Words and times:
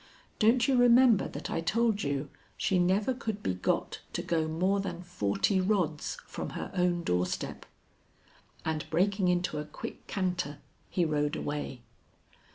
Don't 0.39 0.67
you 0.67 0.77
remember 0.77 1.27
that 1.27 1.51
I 1.51 1.61
told 1.61 2.01
you 2.01 2.31
she 2.57 2.79
never 2.79 3.13
could 3.13 3.43
be 3.43 3.53
got 3.53 4.01
to 4.13 4.23
go 4.23 4.47
more 4.47 4.79
than 4.79 5.03
forty 5.03 5.61
rods 5.61 6.17
from 6.25 6.49
her 6.57 6.71
own 6.73 7.03
doorstep?" 7.03 7.67
And, 8.65 8.89
breaking 8.89 9.27
into 9.27 9.59
a 9.59 9.63
quick 9.65 10.07
canter, 10.07 10.57
he 10.89 11.05
rode 11.05 11.35
away. 11.35 11.81